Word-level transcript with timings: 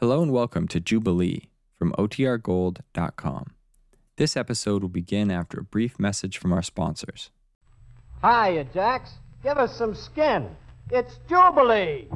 Hello 0.00 0.22
and 0.22 0.30
welcome 0.30 0.68
to 0.68 0.78
Jubilee 0.78 1.50
from 1.76 1.90
OTRGold.com. 1.98 3.46
This 4.16 4.36
episode 4.36 4.82
will 4.82 4.88
begin 4.88 5.28
after 5.28 5.58
a 5.58 5.64
brief 5.64 5.98
message 5.98 6.38
from 6.38 6.52
our 6.52 6.62
sponsors. 6.62 7.32
Hiya, 8.22 8.66
Jacks. 8.72 9.14
Give 9.42 9.58
us 9.58 9.76
some 9.76 9.96
skin. 9.96 10.54
It's 10.92 11.18
Jubilee. 11.28 12.06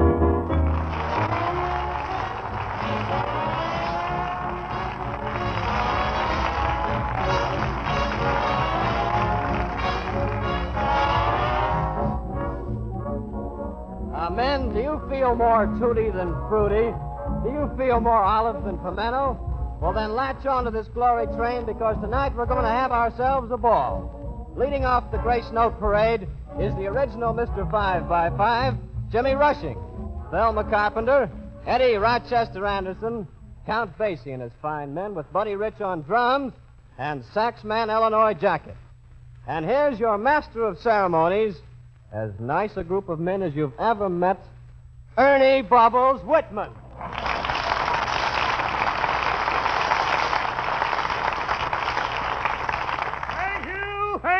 Men, 14.36 14.72
do 14.72 14.80
you 14.80 15.02
feel 15.10 15.34
more 15.34 15.66
tooty 15.78 16.10
than 16.10 16.32
fruity? 16.48 16.96
Do 17.42 17.50
you 17.50 17.70
feel 17.76 17.98
more 17.98 18.22
olive 18.22 18.64
than 18.64 18.78
pimento? 18.78 19.36
Well, 19.80 19.92
then 19.92 20.14
latch 20.14 20.46
on 20.46 20.64
to 20.64 20.70
this 20.70 20.86
glory 20.88 21.26
train 21.36 21.66
because 21.66 21.96
tonight 22.00 22.36
we're 22.36 22.46
going 22.46 22.62
to 22.62 22.70
have 22.70 22.92
ourselves 22.92 23.50
a 23.50 23.56
ball. 23.56 24.52
Leading 24.56 24.84
off 24.84 25.10
the 25.10 25.18
Grace 25.18 25.50
Note 25.52 25.76
Parade 25.80 26.28
is 26.60 26.72
the 26.76 26.86
original 26.86 27.34
Mr. 27.34 27.68
5 27.68 28.08
by 28.08 28.30
5 28.36 28.74
Jimmy 29.10 29.32
Rushing, 29.32 29.76
Thelma 30.30 30.62
Carpenter, 30.70 31.28
Eddie 31.66 31.96
Rochester 31.96 32.64
Anderson, 32.64 33.26
Count 33.66 33.98
Basie 33.98 34.32
and 34.32 34.42
his 34.42 34.52
fine 34.62 34.94
men 34.94 35.14
with 35.14 35.30
Buddy 35.32 35.56
Rich 35.56 35.80
on 35.80 36.02
drums, 36.02 36.52
and 36.96 37.24
saxman 37.34 37.92
Illinois 37.92 38.34
Jacquet. 38.34 38.76
And 39.48 39.64
here's 39.64 39.98
your 39.98 40.16
master 40.16 40.64
of 40.64 40.78
ceremonies, 40.78 41.56
as 42.12 42.30
nice 42.38 42.76
a 42.76 42.84
group 42.84 43.08
of 43.08 43.18
men 43.18 43.42
as 43.42 43.52
you've 43.54 43.78
ever 43.80 44.08
met, 44.08 44.38
Ernie 45.18 45.62
Bubbles 45.62 46.22
Whitman. 46.24 46.70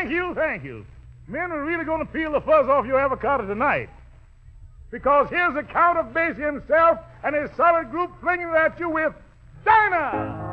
Thank 0.02 0.11
you, 0.11 0.31
thank 0.42 0.64
you. 0.64 0.84
Men 1.28 1.52
are 1.52 1.64
really 1.64 1.84
going 1.84 2.04
to 2.04 2.12
peel 2.12 2.32
the 2.32 2.40
fuzz 2.40 2.68
off 2.68 2.84
your 2.84 2.98
avocado 2.98 3.46
tonight. 3.46 3.88
Because 4.90 5.28
here's 5.30 5.54
the 5.54 5.62
Count 5.62 5.98
of 5.98 6.06
Basie 6.06 6.44
himself 6.44 6.98
and 7.22 7.34
his 7.34 7.48
solid 7.56 7.90
group 7.90 8.10
flinging 8.20 8.48
it 8.48 8.56
at 8.56 8.78
you 8.80 8.90
with 8.90 9.12
Dinah! 9.64 10.52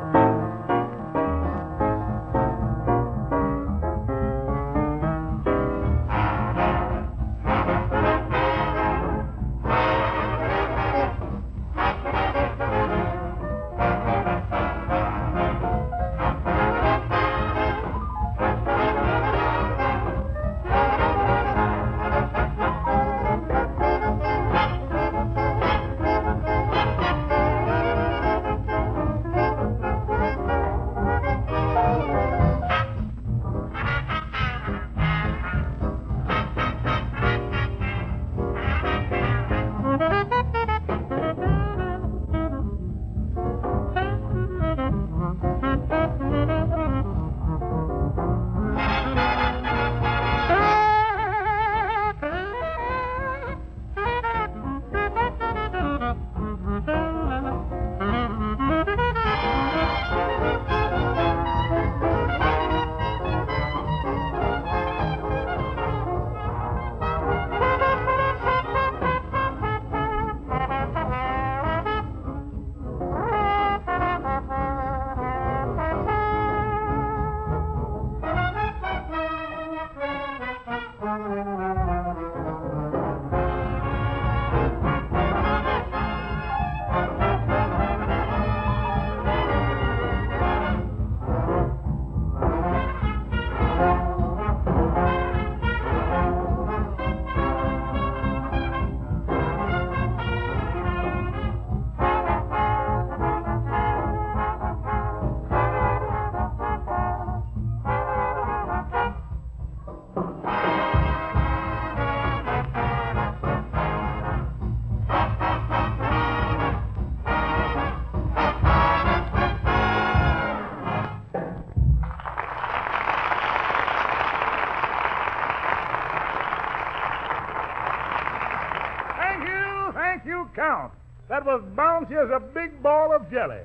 Count. 130.54 130.92
That 131.28 131.44
was 131.44 131.62
bouncy 131.76 132.12
as 132.12 132.30
a 132.30 132.40
big 132.40 132.82
ball 132.82 133.14
of 133.14 133.30
jelly. 133.30 133.60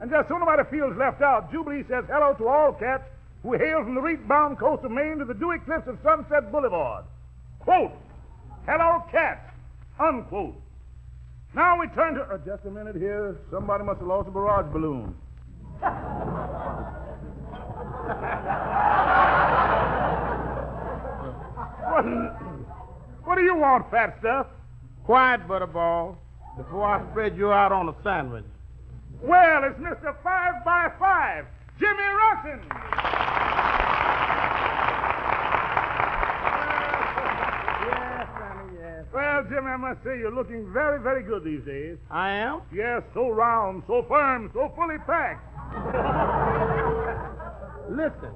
And 0.00 0.10
just 0.10 0.28
so 0.28 0.38
nobody 0.38 0.62
feels 0.70 0.96
left 0.96 1.22
out, 1.22 1.50
Jubilee 1.50 1.84
says 1.88 2.04
hello 2.08 2.34
to 2.34 2.48
all 2.48 2.72
cats 2.72 3.04
who 3.42 3.52
hail 3.54 3.82
from 3.82 3.94
the 3.94 4.00
reef-bound 4.00 4.58
coast 4.58 4.84
of 4.84 4.90
Maine 4.90 5.18
to 5.18 5.24
the 5.24 5.34
dewy 5.34 5.58
cliffs 5.58 5.86
of 5.86 5.98
Sunset 6.02 6.50
Boulevard. 6.50 7.04
Quote, 7.60 7.92
hello, 8.66 9.02
cats, 9.10 9.50
unquote. 10.00 10.54
Now 11.54 11.78
we 11.78 11.86
turn 11.88 12.14
to... 12.14 12.22
Uh, 12.22 12.38
just 12.38 12.64
a 12.64 12.70
minute 12.70 12.96
here. 12.96 13.36
Somebody 13.50 13.84
must 13.84 14.00
have 14.00 14.08
lost 14.08 14.28
a 14.28 14.30
barrage 14.32 14.72
balloon. 14.72 15.14
what, 21.90 22.04
what 23.24 23.36
do 23.36 23.42
you 23.42 23.56
want, 23.56 23.88
fat 23.90 24.16
stuff? 24.18 24.46
Quiet, 25.04 25.46
Butterball, 25.46 26.16
before 26.56 26.84
I 26.86 27.10
spread 27.10 27.36
you 27.36 27.52
out 27.52 27.72
on 27.72 27.88
a 27.90 27.94
sandwich. 28.02 28.44
Well, 29.22 29.64
it's 29.64 29.78
Mr. 29.78 30.14
Five 30.22 30.64
by 30.64 30.90
Five, 30.98 31.44
Jimmy 31.78 31.92
Rushing. 31.92 32.60
Yes, 37.84 38.26
yes. 38.80 39.04
Well, 39.12 39.44
Jimmy, 39.44 39.66
I 39.66 39.76
must 39.76 40.02
say 40.04 40.18
you're 40.18 40.34
looking 40.34 40.72
very, 40.72 40.98
very 41.00 41.22
good 41.22 41.44
these 41.44 41.62
days. 41.66 41.98
I 42.10 42.30
am? 42.30 42.62
Yes, 42.74 43.02
so 43.12 43.28
round, 43.28 43.82
so 43.86 44.04
firm, 44.08 44.50
so 44.54 44.72
fully 44.74 44.96
packed. 45.06 45.44
Listen, 47.90 48.30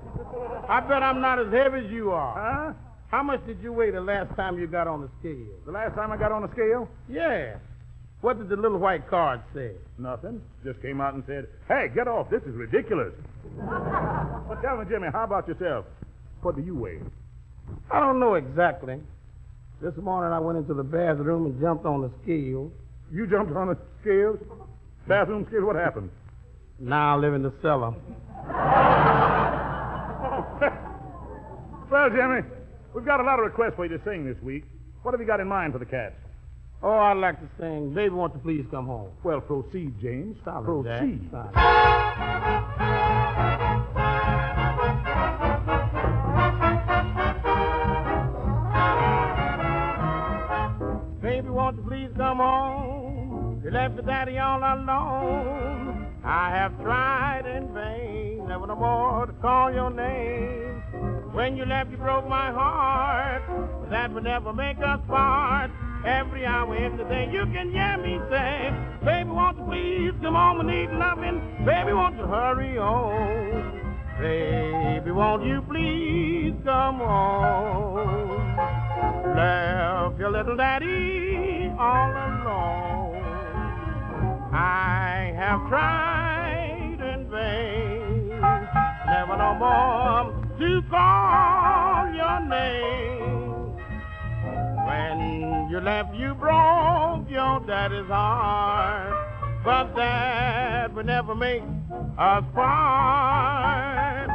I 0.68 0.80
bet 0.80 1.02
I'm 1.02 1.22
not 1.22 1.38
as 1.38 1.50
heavy 1.50 1.86
as 1.86 1.90
you 1.90 2.10
are. 2.10 2.34
Huh? 2.36 2.72
How 3.10 3.22
much 3.22 3.44
did 3.46 3.58
you 3.62 3.72
weigh 3.72 3.90
the 3.90 4.00
last 4.00 4.34
time 4.36 4.58
you 4.58 4.66
got 4.66 4.86
on 4.86 5.00
the 5.00 5.08
scale? 5.20 5.46
The 5.64 5.72
last 5.72 5.94
time 5.94 6.12
I 6.12 6.18
got 6.18 6.30
on 6.30 6.42
the 6.42 6.52
scale? 6.52 6.88
Yeah. 7.08 7.56
What 8.20 8.38
did 8.38 8.48
the 8.50 8.56
little 8.56 8.78
white 8.78 9.08
card 9.08 9.40
say? 9.54 9.72
Nothing. 9.96 10.42
Just 10.64 10.82
came 10.82 11.00
out 11.00 11.14
and 11.14 11.22
said, 11.26 11.46
hey, 11.68 11.86
get 11.94 12.06
off. 12.06 12.28
This 12.30 12.42
is 12.42 12.54
ridiculous. 12.54 13.12
but 13.56 14.60
tell 14.60 14.76
me, 14.76 14.84
Jimmy, 14.90 15.08
how 15.12 15.24
about 15.24 15.48
yourself? 15.48 15.86
What 16.42 16.56
do 16.56 16.62
you 16.62 16.74
weigh? 16.74 16.98
I 17.90 18.00
don't 18.00 18.20
know 18.20 18.34
exactly. 18.34 19.00
This 19.80 19.94
morning 19.96 20.32
I 20.32 20.38
went 20.38 20.58
into 20.58 20.74
the 20.74 20.82
bathroom 20.82 21.46
and 21.46 21.60
jumped 21.60 21.86
on 21.86 22.02
the 22.02 22.10
scale. 22.22 22.70
You 23.10 23.26
jumped 23.26 23.54
on 23.56 23.68
the 23.68 23.78
scales? 24.02 24.38
Bathroom 25.06 25.46
scales? 25.48 25.64
What 25.64 25.76
happened? 25.76 26.10
Now 26.78 27.16
I 27.16 27.18
live 27.18 27.32
in 27.34 27.42
the 27.42 27.52
cellar. 27.62 27.94
Well, 31.90 32.10
Jimmy, 32.10 32.42
we've 32.94 33.04
got 33.04 33.20
a 33.20 33.22
lot 33.22 33.38
of 33.38 33.44
requests 33.46 33.74
for 33.76 33.86
you 33.86 33.96
to 33.96 34.04
sing 34.04 34.24
this 34.24 34.40
week. 34.42 34.64
What 35.02 35.12
have 35.12 35.20
you 35.20 35.26
got 35.26 35.40
in 35.40 35.48
mind 35.48 35.72
for 35.72 35.78
the 35.78 35.86
cats? 35.86 36.16
Oh, 36.82 36.90
I'd 36.90 37.14
like 37.14 37.40
to 37.40 37.48
sing 37.58 37.92
Baby 37.92 38.14
Won't 38.14 38.34
You 38.34 38.40
Please 38.40 38.66
Come 38.70 38.86
Home. 38.86 39.10
Well, 39.24 39.40
proceed, 39.40 40.00
James. 40.00 40.36
Solid, 40.44 40.64
proceed. 40.64 41.28
Baby, 51.20 51.48
won't 51.48 51.76
you 51.76 51.82
please 51.82 52.10
come 52.16 52.38
home? 52.38 53.60
You 53.64 53.70
left 53.70 53.94
your 53.94 54.04
daddy 54.04 54.38
all 54.38 54.58
alone. 54.60 56.06
I 56.24 56.50
have 56.50 56.80
tried 56.80 57.44
in 57.46 57.74
vain, 57.74 58.46
never 58.48 58.66
no 58.66 58.76
more 58.76 59.26
to 59.26 59.32
call 59.34 59.72
your 59.72 59.90
name. 59.90 60.77
When 61.32 61.56
you 61.56 61.64
left, 61.66 61.90
you 61.90 61.98
broke 61.98 62.26
my 62.28 62.50
heart, 62.50 63.42
that 63.90 64.12
would 64.12 64.24
never 64.24 64.52
make 64.52 64.78
us 64.78 65.00
part. 65.06 65.70
Every 66.04 66.46
hour 66.46 66.74
in 66.76 66.96
the 66.96 67.04
day, 67.04 67.28
you 67.30 67.44
can 67.52 67.70
hear 67.70 67.98
me 67.98 68.18
say, 68.30 68.72
Baby, 69.04 69.30
won't 69.30 69.58
you 69.58 69.64
please 69.64 70.12
come 70.22 70.34
home? 70.34 70.66
We 70.66 70.72
need 70.72 70.90
loving. 70.90 71.40
Baby, 71.66 71.92
won't 71.92 72.16
you 72.16 72.26
hurry 72.26 72.78
on? 72.78 73.78
Baby, 74.20 75.10
won't 75.10 75.44
you 75.44 75.62
please 75.68 76.54
come 76.64 76.98
home? 76.98 78.56
Left 79.36 80.18
your 80.18 80.30
little 80.30 80.56
daddy 80.56 81.70
all 81.78 82.10
alone. 82.10 83.22
I 84.52 85.32
have 85.36 85.68
tried 85.68 86.98
in 87.00 87.30
vain, 87.30 88.40
never 89.06 89.36
no 89.36 89.54
more 89.54 90.37
to 90.58 90.82
call 90.90 92.12
your 92.14 92.40
name. 92.40 93.76
When 94.86 95.68
you 95.70 95.80
left, 95.80 96.14
you 96.14 96.34
broke 96.34 97.28
your 97.30 97.60
daddy's 97.66 98.06
heart, 98.08 99.12
but 99.64 99.94
that 99.94 100.92
would 100.94 101.06
never 101.06 101.34
make 101.34 101.62
us 102.18 102.44
part. 102.54 104.30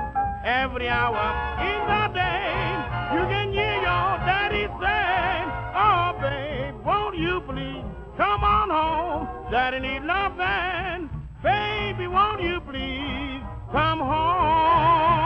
Every 0.46 0.88
hour 0.88 1.26
in 1.60 1.80
the 1.92 2.14
day, 2.14 3.16
you 3.16 3.28
can 3.28 3.52
hear 3.52 3.76
your 3.76 4.18
daddy 4.28 4.68
say, 4.80 5.46
Oh, 5.76 6.14
babe, 6.22 6.86
won't 6.86 7.18
you 7.18 7.42
please 7.48 7.84
come 8.18 8.44
on 8.44 8.70
home? 8.70 9.52
Daddy 9.52 9.80
need 9.80 10.04
loving. 10.04 11.10
Baby, 11.42 12.08
won't 12.08 12.42
you 12.42 12.62
please 12.62 13.42
come 13.72 14.00
home? 14.00 15.23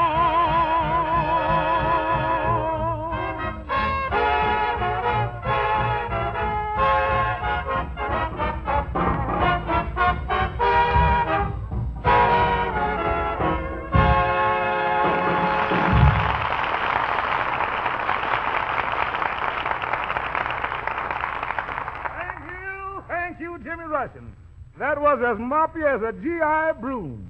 As 25.27 25.38
moppy 25.38 25.83
as 25.83 26.01
a 26.01 26.13
GI 26.13 26.79
broom. 26.79 27.27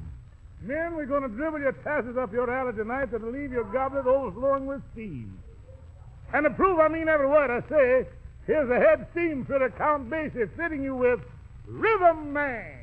Men, 0.62 0.96
we're 0.96 1.08
going 1.08 1.24
to 1.24 1.30
dribble 1.30 1.60
your 1.60 1.72
tassels 1.72 2.18
up 2.18 2.32
your 2.32 2.52
alley 2.52 2.74
tonight 2.74 3.12
that'll 3.12 3.32
leave 3.32 3.52
your 3.52 3.64
goblet 3.64 4.06
overflowing 4.06 4.68
with 4.68 4.82
steam. 4.94 5.38
And 6.34 6.44
to 6.44 6.50
prove 6.52 6.80
I 6.80 6.90
mean 6.90 7.08
every 7.08 7.28
word 7.28 7.50
I 7.50 7.62
say, 7.68 8.08
here's 8.46 8.70
a 8.70 8.76
head 8.76 9.08
steam 9.12 9.46
fitter, 9.46 9.74
Count 9.78 10.10
Basie, 10.10 10.50
fitting 10.56 10.84
you 10.84 10.96
with 10.96 11.20
Rhythm 11.68 12.34
Man. 12.34 12.74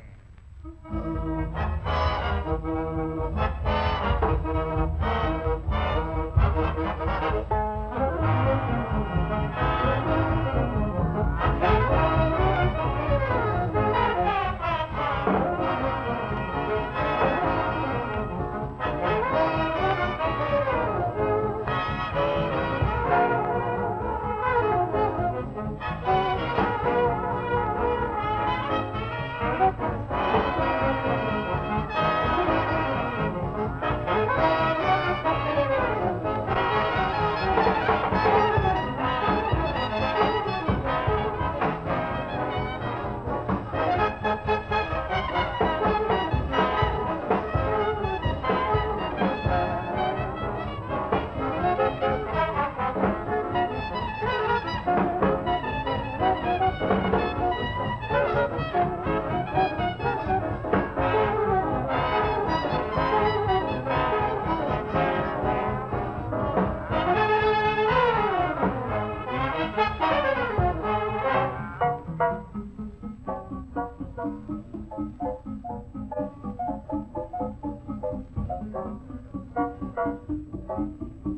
Thank 81.25 81.37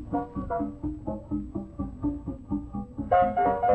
you. 3.62 3.67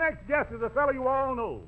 Next 0.00 0.26
guest 0.26 0.50
is 0.50 0.62
a 0.62 0.70
fellow 0.70 0.92
you 0.92 1.06
all 1.06 1.36
know. 1.36 1.60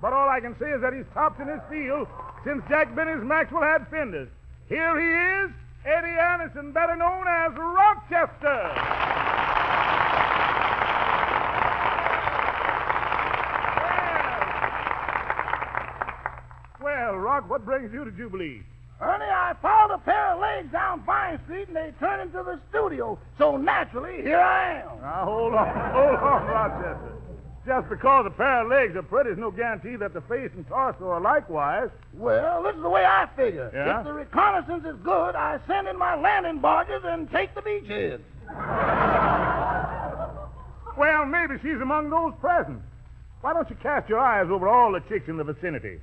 But 0.00 0.12
all 0.12 0.28
I 0.28 0.40
can 0.40 0.54
say 0.60 0.70
is 0.70 0.82
that 0.82 0.92
he's 0.92 1.06
topped 1.14 1.40
in 1.40 1.48
his 1.48 1.60
field 1.70 2.06
since 2.44 2.62
Jack 2.68 2.94
Benny's 2.94 3.24
Maxwell 3.24 3.62
had 3.62 3.88
fenders. 3.88 4.28
Here 4.68 4.94
he 5.00 5.46
is, 5.46 5.50
Eddie 5.84 6.18
Anderson, 6.18 6.72
better 6.72 6.96
known 6.96 7.24
as 7.26 7.52
Rochester. 7.56 8.60
Well, 16.82 17.16
Rock, 17.16 17.48
what 17.48 17.64
brings 17.64 17.92
you 17.92 18.04
to 18.04 18.10
Jubilee? 18.10 18.62
Ernie, 19.00 19.24
I 19.24 19.54
found 19.60 19.90
a 19.92 19.98
pair 19.98 20.34
of 20.34 20.40
legs 20.40 20.70
down 20.70 21.02
Vine 21.04 21.40
Street 21.44 21.68
and 21.68 21.76
they 21.76 21.92
turned 21.98 22.22
into 22.22 22.42
the 22.42 22.60
studio. 22.70 23.18
So 23.38 23.56
naturally, 23.56 24.22
here 24.22 24.38
I 24.38 24.80
am. 24.80 25.00
Now, 25.00 25.24
hold 25.24 25.54
on, 25.54 25.66
hold 25.92 26.16
on, 26.16 26.46
Rochester. 26.46 27.11
Just 27.64 27.88
because 27.88 28.26
a 28.26 28.30
pair 28.30 28.62
of 28.62 28.68
legs 28.68 28.96
are 28.96 29.02
pretty 29.02 29.30
is 29.30 29.38
no 29.38 29.52
guarantee 29.52 29.94
that 29.96 30.12
the 30.14 30.20
face 30.22 30.50
and 30.56 30.66
torso 30.66 31.08
are 31.08 31.20
likewise. 31.20 31.90
Well, 32.14 32.64
this 32.64 32.74
is 32.74 32.82
the 32.82 32.90
way 32.90 33.04
I 33.04 33.28
figure. 33.36 33.70
Yeah? 33.72 34.00
If 34.00 34.06
the 34.06 34.12
reconnaissance 34.12 34.84
is 34.84 34.96
good, 35.04 35.36
I 35.36 35.60
send 35.68 35.86
in 35.86 35.96
my 35.96 36.16
landing 36.16 36.58
barges 36.60 37.02
and 37.04 37.30
take 37.30 37.54
the 37.54 37.62
beachhead. 37.62 38.20
Well, 40.96 41.24
maybe 41.24 41.54
she's 41.62 41.80
among 41.80 42.10
those 42.10 42.32
present. 42.40 42.80
Why 43.40 43.52
don't 43.54 43.68
you 43.70 43.76
cast 43.82 44.08
your 44.08 44.18
eyes 44.18 44.48
over 44.50 44.68
all 44.68 44.92
the 44.92 45.00
chicks 45.08 45.28
in 45.28 45.36
the 45.36 45.44
vicinity? 45.44 46.00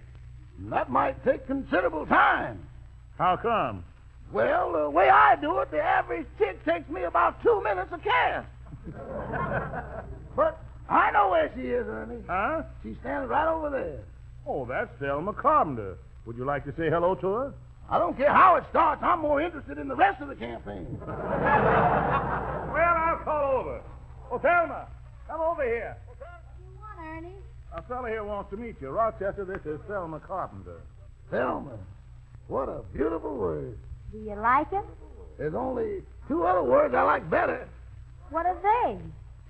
That 0.69 0.89
might 0.89 1.23
take 1.23 1.45
considerable 1.47 2.05
time. 2.05 2.59
How 3.17 3.37
come? 3.37 3.83
Well, 4.31 4.73
the 4.73 4.89
way 4.89 5.09
I 5.09 5.35
do 5.35 5.59
it, 5.59 5.71
the 5.71 5.81
average 5.81 6.25
chick 6.37 6.63
takes 6.65 6.89
me 6.89 7.03
about 7.03 7.41
two 7.43 7.61
minutes 7.63 7.89
to 7.91 7.97
cast. 7.99 8.47
but 10.35 10.59
I 10.89 11.11
know 11.11 11.29
where 11.29 11.51
she 11.55 11.61
is, 11.61 11.87
Ernie. 11.87 12.23
Huh? 12.27 12.63
She's 12.83 12.95
standing 13.01 13.29
right 13.29 13.47
over 13.47 13.69
there. 13.69 13.99
Oh, 14.47 14.65
that's 14.65 14.89
Thelma 14.99 15.33
Carpenter. 15.33 15.97
Would 16.25 16.37
you 16.37 16.45
like 16.45 16.65
to 16.65 16.71
say 16.71 16.89
hello 16.89 17.15
to 17.15 17.27
her? 17.27 17.53
I 17.89 17.97
don't 17.97 18.17
care 18.17 18.31
how 18.33 18.55
it 18.55 18.63
starts. 18.69 19.01
I'm 19.03 19.19
more 19.19 19.41
interested 19.41 19.77
in 19.77 19.87
the 19.87 19.95
rest 19.95 20.21
of 20.21 20.27
the 20.27 20.35
campaign. 20.35 20.99
Well, 22.69 22.95
I'll 22.95 23.17
call 23.23 23.51
over. 23.59 23.81
Oh, 24.31 24.37
Thelma, 24.37 24.87
come 25.27 25.41
over 25.41 25.63
here. 25.63 25.97
What 26.05 26.17
do 26.19 26.63
you 26.63 26.79
want, 26.79 26.99
Ernie? 27.17 27.35
A 27.73 27.81
fellow 27.81 28.05
here 28.07 28.23
wants 28.23 28.51
to 28.51 28.57
meet 28.57 28.75
you. 28.79 28.89
Rochester, 28.89 29.43
this 29.43 29.65
is 29.65 29.79
Thelma 29.87 30.19
Carpenter. 30.19 30.79
Thelma, 31.31 31.77
what 32.47 32.69
a 32.69 32.83
beautiful 32.93 33.35
word. 33.35 33.75
Do 34.11 34.19
you 34.19 34.35
like 34.35 34.71
it? 34.71 34.85
There's 35.39 35.55
only 35.55 36.03
two 36.27 36.43
other 36.45 36.61
words 36.63 36.93
I 36.93 37.01
like 37.01 37.27
better. 37.29 37.67
What 38.29 38.45
are 38.45 38.57
they? 38.61 38.97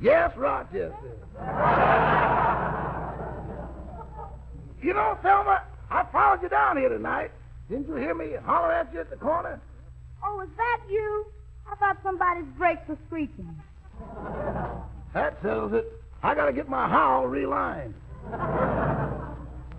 Yes, 0.02 0.32
Rochester. 0.38 0.94
you 4.82 4.94
know, 4.94 5.18
Thelma, 5.22 5.64
I 5.92 6.06
followed 6.12 6.42
you 6.42 6.50
down 6.50 6.78
here 6.78 6.90
tonight. 6.90 7.32
Didn't 7.70 7.88
you 7.88 7.96
hear 7.96 8.16
me 8.16 8.32
holler 8.46 8.72
at 8.72 8.94
you 8.94 9.02
at 9.02 9.10
the 9.10 9.18
corner? 9.18 9.60
Oh, 10.24 10.42
is 10.42 10.50
that 10.56 10.80
you? 10.90 11.26
I 11.70 11.76
thought 11.76 11.98
somebody's 12.02 12.46
brakes 12.58 12.82
were 12.88 12.98
squeaking. 13.08 13.56
That 15.14 15.38
settles 15.42 15.74
it. 15.74 15.86
I 16.24 16.34
gotta 16.34 16.54
get 16.54 16.70
my 16.70 16.88
howl 16.88 17.28
relined. 17.28 17.94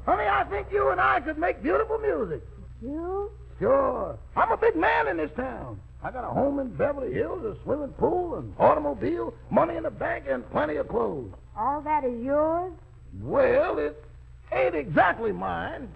Honey, 0.07 0.25
I 0.29 0.45
think 0.51 0.69
you 0.73 0.91
and 0.91 1.01
I 1.01 1.21
could 1.21 1.39
make 1.39 1.63
beautiful 1.63 1.99
music. 1.99 2.43
You? 2.83 3.31
Sure. 3.59 4.19
I'm 4.37 4.53
a 4.53 4.57
big 4.57 4.77
man 4.77 5.09
in 5.09 5.17
this 5.17 5.31
town. 5.37 5.81
I 6.03 6.11
got 6.11 6.25
a 6.25 6.29
home 6.33 6.59
in 6.61 6.69
Beverly 6.77 7.13
Hills, 7.13 7.45
a 7.45 7.63
swimming 7.63 7.93
pool, 7.93 8.37
an 8.37 8.55
automobile, 8.59 9.35
money 9.51 9.77
in 9.77 9.83
the 9.83 9.91
bank, 9.91 10.25
and 10.29 10.49
plenty 10.51 10.77
of 10.77 10.89
clothes. 10.89 11.33
All 11.59 11.83
that 11.83 12.05
is 12.05 12.19
yours? 12.23 12.73
Well, 13.21 13.79
it 13.79 14.03
ain't 14.51 14.75
exactly 14.75 15.33
mine. 15.33 15.89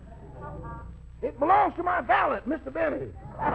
It 1.22 1.38
belongs 1.38 1.74
to 1.76 1.82
my 1.82 2.02
valet, 2.02 2.40
Mr. 2.46 2.70
Benny. 2.72 3.06
Well, 3.38 3.50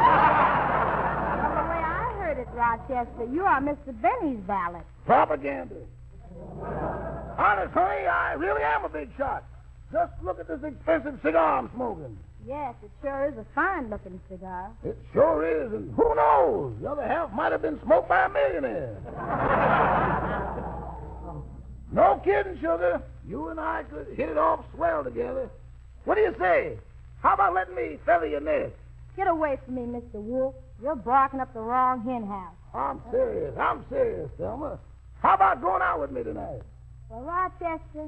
the 1.53 1.65
way 1.69 1.81
I 1.85 2.13
heard 2.17 2.39
it, 2.39 2.47
Rochester, 2.51 3.25
you 3.31 3.43
are 3.43 3.61
Mr. 3.61 3.93
Benny's 4.01 4.39
valet. 4.47 4.81
Propaganda. 5.05 5.75
Honest, 7.37 7.73
honey, 7.73 8.07
I 8.07 8.33
really 8.33 8.63
am 8.63 8.85
a 8.85 8.89
big 8.89 9.09
shot. 9.17 9.43
Just 9.91 10.13
look 10.23 10.39
at 10.39 10.47
this 10.47 10.63
expensive 10.63 11.19
cigar 11.23 11.59
I'm 11.59 11.69
smoking. 11.75 12.17
Yes, 12.47 12.73
it 12.83 12.89
sure 13.01 13.27
is 13.27 13.37
a 13.37 13.45
fine-looking 13.53 14.19
cigar. 14.29 14.71
It 14.83 14.97
sure 15.13 15.45
is, 15.45 15.71
and 15.73 15.93
who 15.93 16.15
knows? 16.15 16.73
The 16.81 16.89
other 16.89 17.05
half 17.07 17.31
might 17.33 17.51
have 17.51 17.61
been 17.61 17.79
smoked 17.83 18.09
by 18.09 18.25
a 18.25 18.29
millionaire. 18.29 18.97
no 21.91 22.21
kidding, 22.23 22.55
sugar. 22.55 23.01
You 23.27 23.49
and 23.49 23.59
I 23.59 23.83
could 23.83 24.07
hit 24.15 24.29
it 24.29 24.37
off 24.37 24.65
swell 24.73 25.03
together. 25.03 25.49
What 26.05 26.15
do 26.15 26.21
you 26.21 26.33
say? 26.39 26.77
How 27.21 27.33
about 27.33 27.53
letting 27.53 27.75
me 27.75 27.99
feather 28.05 28.27
your 28.27 28.39
nest? 28.39 28.73
Get 29.15 29.27
away 29.27 29.59
from 29.65 29.75
me, 29.75 29.81
Mr. 29.81 30.15
Wolf. 30.15 30.55
You're 30.81 30.95
barking 30.95 31.41
up 31.41 31.53
the 31.53 31.59
wrong 31.59 32.01
hen 32.03 32.25
house. 32.25 32.55
I'm 32.73 33.01
serious. 33.11 33.53
I'm 33.59 33.83
serious, 33.89 34.29
Thelma. 34.37 34.79
How 35.21 35.35
about 35.35 35.61
going 35.61 35.81
out 35.81 35.99
with 35.99 36.11
me 36.11 36.23
tonight? 36.23 36.61
Well, 37.09 37.21
Rochester, 37.21 38.07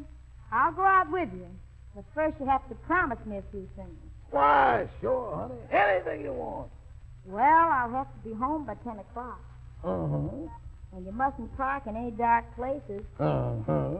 I'll 0.51 0.71
go 0.71 0.83
out 0.83 1.11
with 1.11 1.29
you. 1.33 1.47
But 1.93 2.05
first 2.15 2.37
you 2.39 2.45
have 2.45 2.67
to 2.69 2.75
promise 2.75 3.19
me 3.25 3.37
a 3.37 3.43
few 3.51 3.67
things. 3.75 3.97
Why, 4.31 4.87
sure, 5.01 5.35
honey. 5.35 5.59
Anything 5.71 6.21
you 6.25 6.33
want. 6.33 6.69
Well, 7.25 7.43
I'll 7.43 7.91
have 7.91 8.07
to 8.13 8.29
be 8.29 8.33
home 8.35 8.65
by 8.65 8.75
10 8.75 8.99
o'clock. 8.99 9.39
Uh-huh. 9.83 10.47
And 10.93 11.05
you 11.05 11.11
mustn't 11.11 11.55
park 11.57 11.83
in 11.87 11.95
any 11.95 12.11
dark 12.11 12.45
places. 12.55 13.03
Uh-huh. 13.19 13.97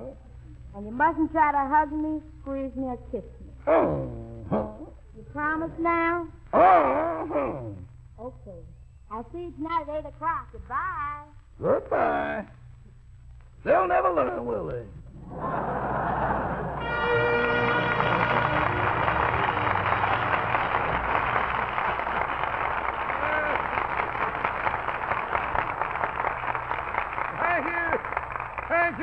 And 0.76 0.86
you 0.86 0.92
mustn't 0.92 1.32
try 1.32 1.52
to 1.52 1.70
hug 1.70 1.92
me, 1.92 2.22
squeeze 2.42 2.72
me, 2.76 2.84
or 2.84 2.98
kiss 3.12 3.24
me. 3.42 3.52
Uh-huh. 3.68 4.68
You 5.16 5.24
promise 5.34 5.72
now? 5.80 6.28
Uh-huh. 6.54 7.60
Okay. 8.20 8.60
I'll 9.12 9.28
see 9.34 9.40
you 9.40 9.52
tonight 9.52 9.86
at 9.90 10.06
8 10.06 10.08
o'clock. 10.08 10.48
Goodbye. 10.54 11.26
Goodbye. 11.62 12.46
They'll 13.64 13.88
never 13.88 14.12
learn, 14.14 14.46
will 14.46 14.68
they? 14.68 14.86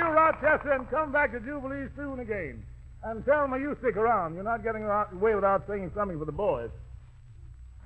You, 0.09 0.15
Rochester, 0.15 0.73
and 0.73 0.89
come 0.91 1.13
back 1.13 1.33
to 1.33 1.41
Jubilee 1.41 1.87
soon 1.95 2.21
again. 2.21 2.65
And 3.05 3.25
tell 3.25 3.47
me 3.47 3.61
you 3.61 3.77
stick 3.81 3.97
around. 3.97 4.35
You're 4.35 4.45
not 4.45 4.65
getting 4.65 4.85
away 4.85 5.35
without 5.35 5.67
saying 5.69 5.93
something 5.95 6.19
for 6.19 6.25
the 6.25 6.33
boys. 6.33 6.71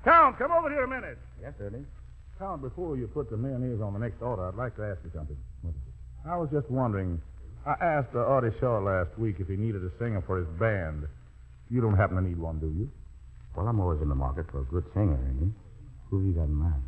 Count, 0.05 0.39
come 0.39 0.53
over 0.53 0.71
here 0.71 0.85
a 0.85 0.89
minute. 0.89 1.19
Yes, 1.41 1.55
Ernie. 1.61 1.85
Count, 2.39 2.63
before 2.63 2.97
you 2.97 3.09
put 3.09 3.29
the 3.31 3.37
mayonnaise 3.37 3.81
on 3.81 3.93
the 3.93 3.99
next 3.99 4.23
order, 4.23 4.47
I'd 4.49 4.55
like 4.55 4.77
to 4.77 4.85
ask 4.85 4.99
you 5.05 5.11
something. 5.15 5.37
I 6.25 6.37
was 6.37 6.49
just 6.53 6.71
wondering. 6.71 7.21
I 7.67 7.75
asked 7.81 8.15
uh, 8.15 8.19
Artie 8.19 8.57
Shaw 8.61 8.79
last 8.79 9.17
week 9.19 9.37
if 9.39 9.49
he 9.49 9.57
needed 9.57 9.85
a 9.85 9.91
singer 9.99 10.23
for 10.27 10.39
his 10.39 10.49
band. 10.59 11.07
You 11.71 11.81
don't 11.81 11.97
happen 11.97 12.17
to 12.17 12.23
need 12.23 12.39
one, 12.39 12.59
do 12.59 12.67
you? 12.67 12.91
Well, 13.57 13.67
I'm 13.69 13.81
always 13.81 14.01
in 14.01 14.09
the 14.09 14.15
market 14.15 14.47
for 14.51 14.61
a 14.61 14.65
good 14.65 14.85
singer, 14.95 15.15
Ernie. 15.15 15.53
Who 16.11 16.19
have 16.19 16.27
you 16.27 16.33
got 16.33 16.45
in 16.45 16.55
mind? 16.55 16.83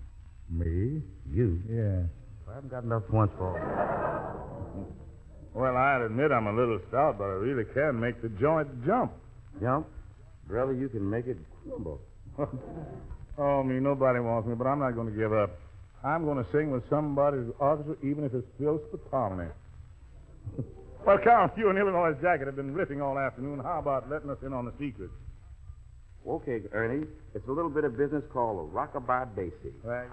Me? 0.50 1.02
You? 1.30 1.60
Yeah. 1.68 2.50
I 2.50 2.54
haven't 2.54 2.70
got 2.70 2.84
enough 2.84 3.02
points 3.08 3.34
for. 3.36 3.58
Well, 5.54 5.76
I'd 5.76 6.02
admit 6.02 6.32
I'm 6.32 6.48
a 6.48 6.52
little 6.52 6.80
stout, 6.88 7.16
but 7.16 7.24
I 7.24 7.38
really 7.38 7.64
can 7.72 7.98
make 7.98 8.20
the 8.20 8.28
joint 8.28 8.68
jump. 8.84 9.12
Jump. 9.60 9.86
Brother, 10.48 10.74
you 10.74 10.88
can 10.88 11.08
make 11.08 11.26
it 11.26 11.38
crumble. 11.62 12.00
oh, 13.38 13.62
me, 13.62 13.78
nobody 13.78 14.18
wants 14.18 14.48
me, 14.48 14.56
but 14.56 14.66
I'm 14.66 14.80
not 14.80 14.96
going 14.96 15.06
to 15.06 15.16
give 15.16 15.32
up. 15.32 15.56
I'm 16.02 16.24
going 16.24 16.44
to 16.44 16.50
sing 16.50 16.72
with 16.72 16.82
somebody's 16.90 17.46
orchestra, 17.60 17.94
even 18.02 18.24
if 18.24 18.34
it's 18.34 18.46
Phil 18.58 18.80
Spitalny. 18.92 19.48
well, 21.06 21.18
Count, 21.22 21.52
you 21.56 21.70
and 21.70 21.78
Illinois 21.78 22.12
Jacquet 22.20 22.46
have 22.46 22.56
been 22.56 22.74
riffing 22.74 23.00
all 23.00 23.16
afternoon. 23.16 23.60
How 23.60 23.78
about 23.78 24.10
letting 24.10 24.30
us 24.30 24.38
in 24.44 24.52
on 24.52 24.64
the 24.64 24.72
secret? 24.72 25.10
Okay, 26.26 26.62
Ernie. 26.72 27.06
It's 27.34 27.46
a 27.46 27.52
little 27.52 27.70
bit 27.70 27.84
of 27.84 27.96
business 27.96 28.24
called 28.32 28.58
a 28.58 28.62
Rock-a-Bye 28.72 29.26
Basie. 29.36 29.72
Right. 29.84 30.08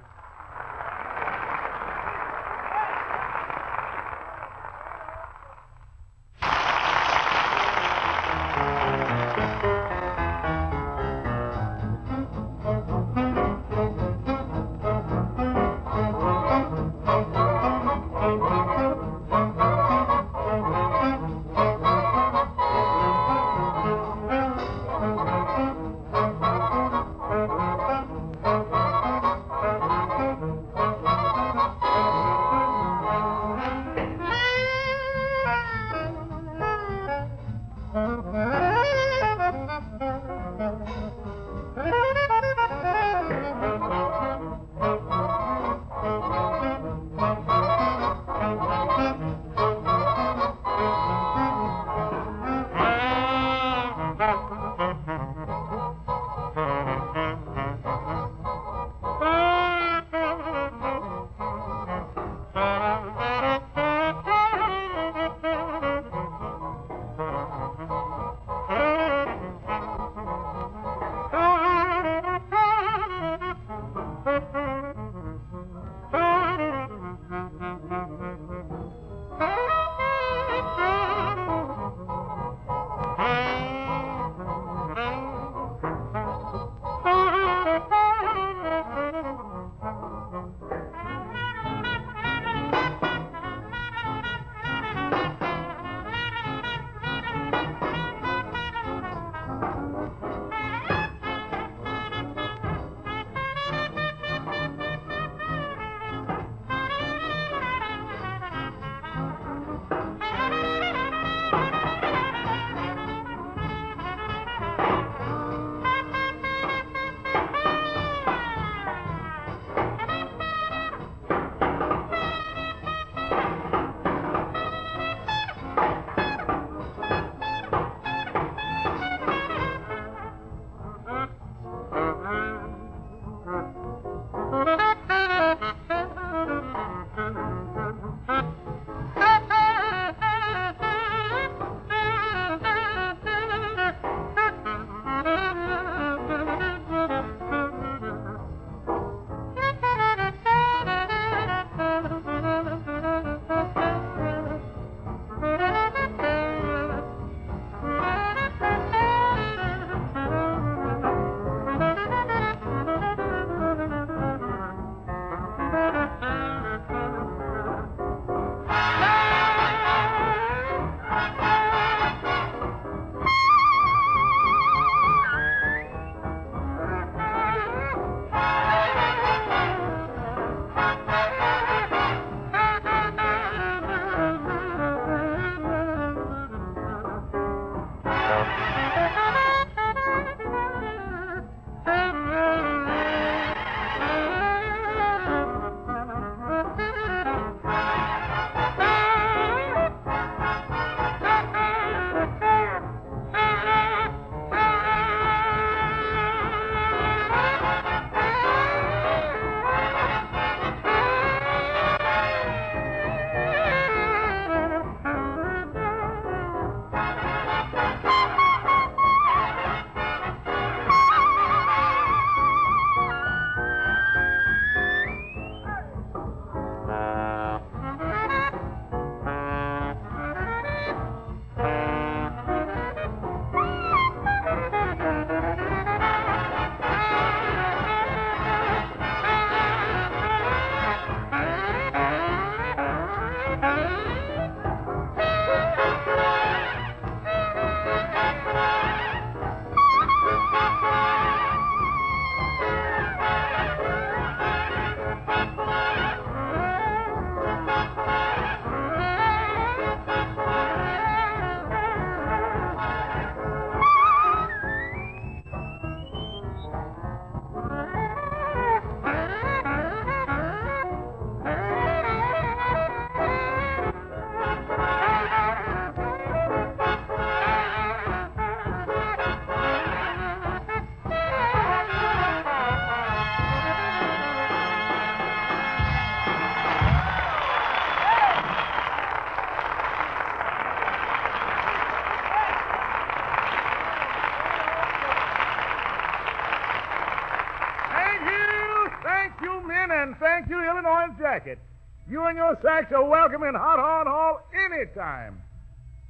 Sacks 302.62 302.92
are 302.94 303.06
welcome 303.06 303.44
in 303.44 303.56
Hot 303.56 303.80
Horn 303.80 304.08
Hall 304.08 304.42
any 304.54 304.86
time. 304.96 305.42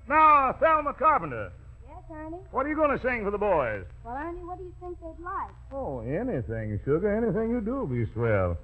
Now, 0.07 0.53
Thelma 0.59 0.93
Carpenter, 0.93 1.51
Yes, 1.87 1.97
Ernie? 2.11 2.37
what 2.51 2.65
are 2.65 2.69
you 2.69 2.75
going 2.75 2.97
to 2.97 3.03
sing 3.03 3.23
for 3.23 3.31
the 3.31 3.37
boys? 3.37 3.85
Well, 4.03 4.15
Ernie, 4.15 4.43
what 4.43 4.57
do 4.57 4.63
you 4.63 4.73
think 4.81 4.97
they'd 4.99 5.23
like? 5.23 5.51
Oh, 5.71 5.99
anything, 6.01 6.79
sugar. 6.83 7.15
Anything 7.15 7.51
you 7.51 7.61
do 7.61 7.87
be 7.87 8.11
swell. 8.13 8.57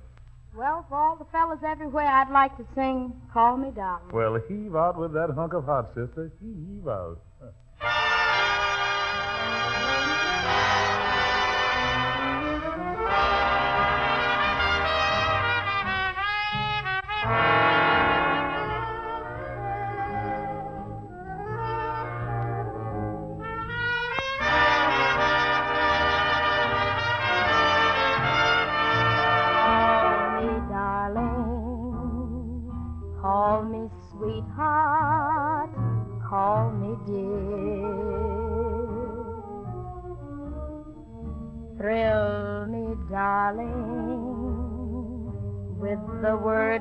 Well, 0.55 0.85
for 0.89 0.97
all 0.97 1.15
the 1.15 1.25
fellas 1.31 1.59
everywhere, 1.65 2.07
I'd 2.07 2.31
like 2.31 2.57
to 2.57 2.65
sing 2.73 3.13
Call 3.31 3.57
Me 3.57 3.69
Darling. 3.75 4.09
Well, 4.11 4.39
heave 4.47 4.75
out 4.75 4.97
with 4.97 5.13
that 5.13 5.29
hunk 5.35 5.53
of 5.53 5.65
hot, 5.65 5.89
sister. 5.93 6.31
Heave 6.41 6.87
out. 6.87 7.19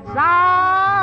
the 0.05 0.13
words 0.13 0.96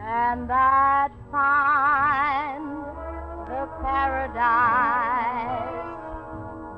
And 0.00 0.50
I'd 0.50 1.12
find 1.30 2.66
the 3.46 3.68
paradise 3.80 5.18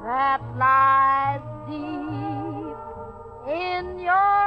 that 0.05 0.41
lies 0.59 0.90
in 3.81 3.99
your 3.99 4.40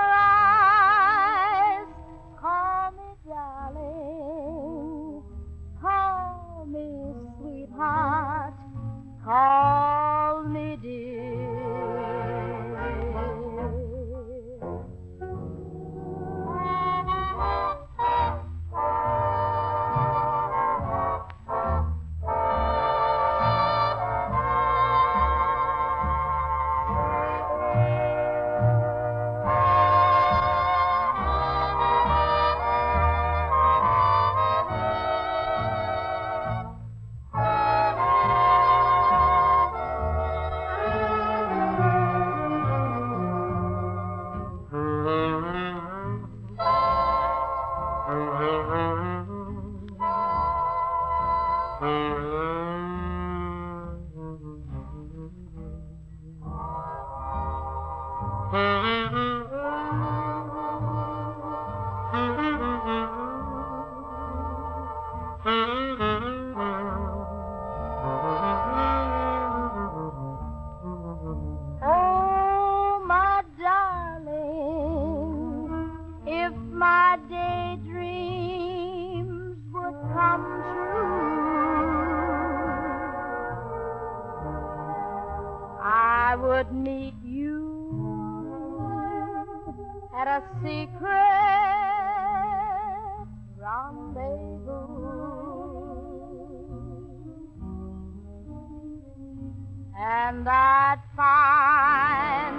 And 99.99 100.47
I'd 100.47 100.99
find 101.15 102.57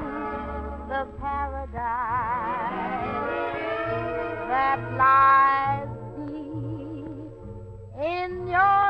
the 0.90 1.06
paradise 1.18 1.80
that 4.48 4.80
lies 4.98 5.88
deep 6.28 7.08
in 8.04 8.46
your 8.48 8.83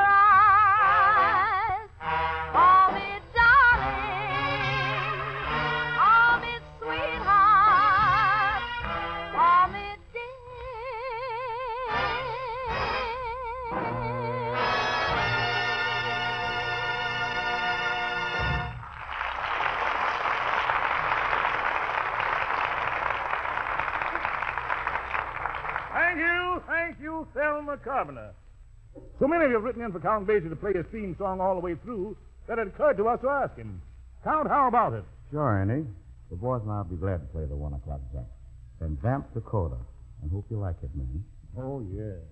Thelma 27.75 27.85
Carpenter. 27.85 28.35
So 29.19 29.27
many 29.27 29.45
of 29.45 29.51
you 29.51 29.57
have 29.57 29.65
written 29.65 29.83
in 29.83 29.93
for 29.93 30.01
Count 30.01 30.27
Basie 30.27 30.49
to 30.49 30.57
play 30.57 30.73
his 30.73 30.87
theme 30.93 31.17
song 31.19 31.41
all 31.41 31.55
the 31.55 31.61
way 31.61 31.75
through 31.83 32.17
that 32.47 32.59
it 32.59 32.69
occurred 32.69 32.97
to 32.99 33.09
us 33.09 33.21
to 33.23 33.29
ask 33.29 33.57
him. 33.57 33.83
Count, 34.23 34.49
how 34.49 34.69
about 34.69 34.93
it? 34.93 35.05
Sure, 35.31 35.43
Ernie. 35.43 35.87
The 36.31 36.37
boys 36.37 36.63
and 36.63 36.71
I'll 36.71 36.85
be 36.85 36.97
glad 36.97 37.19
to 37.19 37.27
play 37.33 37.45
the 37.47 37.57
one 37.57 37.73
o'clock 37.73 38.01
jump. 38.13 38.27
Then 38.81 38.99
Vamp, 39.03 39.33
Dakota. 39.35 39.77
And 40.23 40.31
hope 40.31 40.47
you 40.51 40.59
like 40.59 40.77
it, 40.83 40.91
man. 40.95 41.25
Oh, 41.59 41.85
yes. 41.93 42.23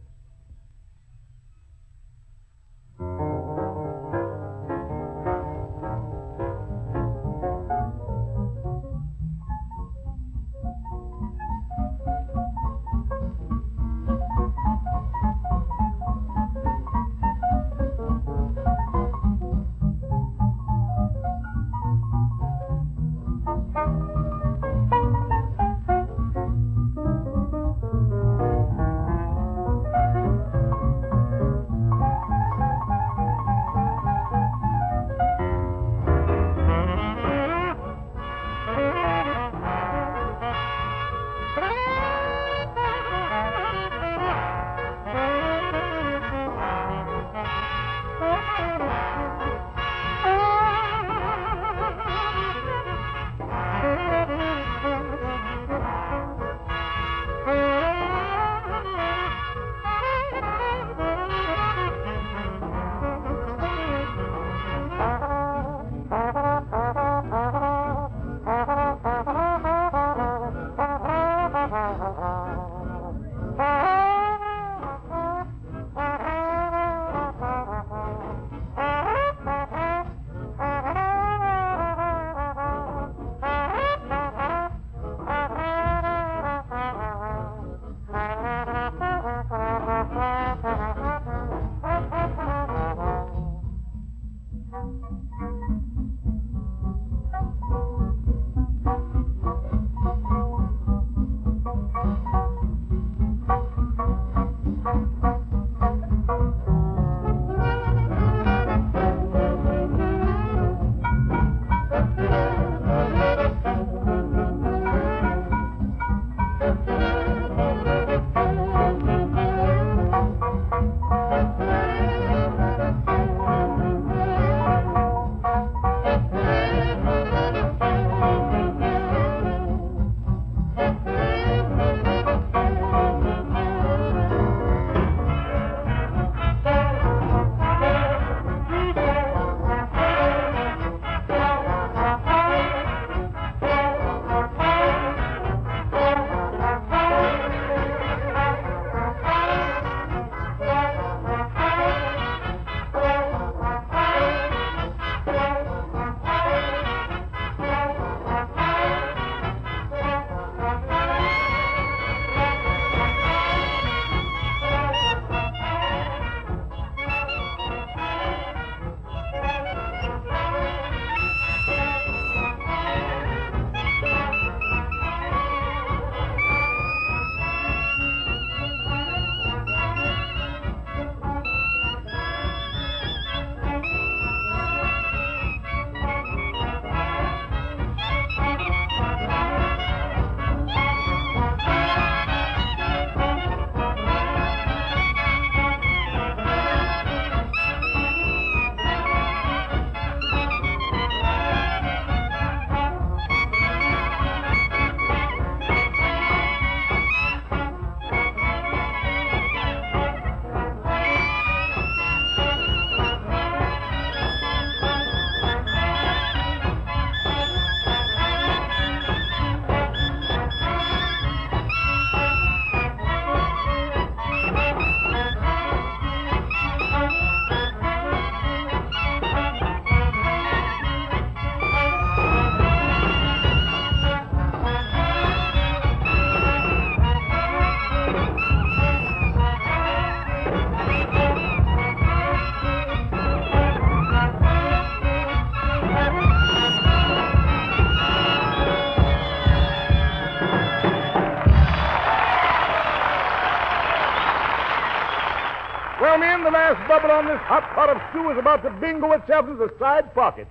On 257.12 257.26
this 257.26 257.40
hot 257.42 257.62
pot 257.74 257.90
of 257.90 258.00
stew 258.10 258.30
is 258.30 258.38
about 258.38 258.62
to 258.62 258.70
bingo 258.80 259.12
itself 259.12 259.46
into 259.46 259.58
the 259.58 259.72
side 259.78 260.12
pocket. 260.14 260.48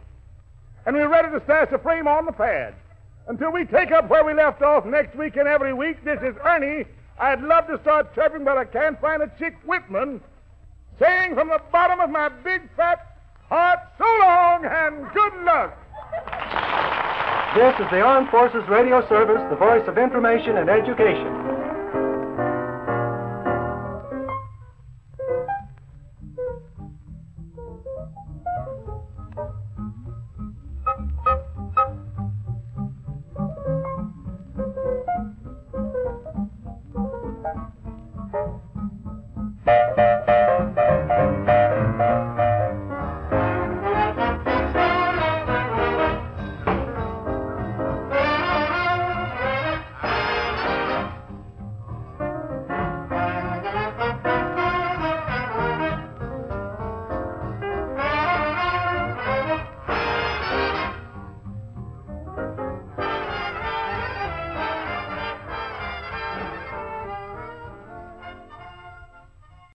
And 0.85 0.95
we're 0.95 1.09
ready 1.09 1.29
to 1.29 1.43
stash 1.43 1.69
the 1.71 1.79
frame 1.79 2.07
on 2.07 2.25
the 2.25 2.31
pad. 2.31 2.75
Until 3.27 3.51
we 3.51 3.65
take 3.65 3.91
up 3.91 4.09
where 4.09 4.23
we 4.23 4.33
left 4.33 4.61
off 4.61 4.85
next 4.85 5.15
week 5.15 5.35
and 5.35 5.47
every 5.47 5.73
week, 5.73 6.03
this 6.03 6.19
is 6.21 6.35
Ernie. 6.43 6.85
I'd 7.19 7.41
love 7.41 7.67
to 7.67 7.79
start 7.81 8.13
chirping, 8.15 8.43
but 8.43 8.57
I 8.57 8.65
can't 8.65 8.99
find 8.99 9.21
a 9.21 9.31
chick 9.37 9.55
Whitman. 9.65 10.21
Saying 10.99 11.35
from 11.35 11.49
the 11.49 11.61
bottom 11.71 11.99
of 11.99 12.09
my 12.09 12.29
big 12.29 12.61
fat 12.75 13.17
heart, 13.49 13.79
so 13.97 14.05
long 14.21 14.65
and 14.65 15.11
good 15.13 15.33
luck. 15.43 15.77
This 17.55 17.75
is 17.79 17.91
the 17.91 18.01
Armed 18.01 18.29
Forces 18.29 18.67
Radio 18.69 19.07
Service, 19.09 19.41
the 19.49 19.55
voice 19.55 19.87
of 19.87 19.97
information 19.97 20.57
and 20.57 20.69
education. 20.69 21.50